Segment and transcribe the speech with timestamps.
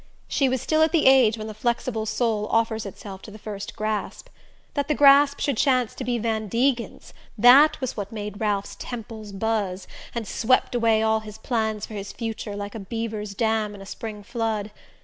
[0.27, 3.75] She was still at the age when the flexible soul offers itself to the first
[3.75, 4.29] grasp.
[4.73, 9.31] That the grasp should chance to be Van Degen's that was what made Ralph's temples
[9.31, 9.85] buzz,
[10.15, 13.81] and swept away all his plans for his own future like a beaver's dam in
[13.81, 14.71] a spring flood.